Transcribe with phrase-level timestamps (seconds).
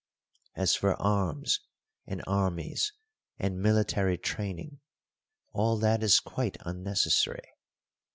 [0.55, 1.59] As for arms
[2.07, 2.91] and armies
[3.37, 4.79] and military training,
[5.53, 7.47] all that is quite unnecessary.